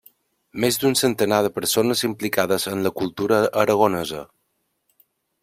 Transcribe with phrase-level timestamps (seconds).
[0.61, 4.25] Més d'un centenar de persones implicades en la cultura aragonesa.